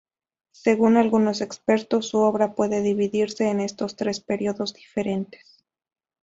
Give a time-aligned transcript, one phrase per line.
[0.53, 5.63] Según algunos expertos, su obra puede dividirse en estos tres periodos diferentes.